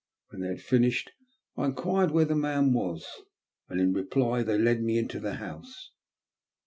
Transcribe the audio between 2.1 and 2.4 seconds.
the